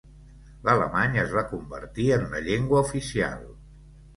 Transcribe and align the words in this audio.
L'alemany 0.69 1.19
es 1.25 1.35
va 1.35 1.45
convertir 1.53 2.07
en 2.17 2.25
la 2.33 2.43
llengua 2.49 2.83
oficial. 2.89 3.45